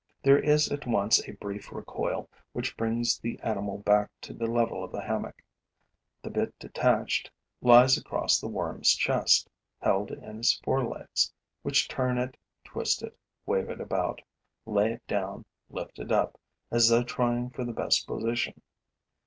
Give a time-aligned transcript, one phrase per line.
[0.23, 4.83] There is at once a brief recoil, which brings the animal back to the level
[4.83, 5.43] of the hammock.
[6.23, 7.29] The bit detached
[7.61, 9.47] lies across the worm's chest,
[9.79, 14.23] held in its forelegs, which turn it, twist it, wave it about,
[14.65, 16.39] lay it down, lift it up,
[16.71, 18.59] as though trying for the best position.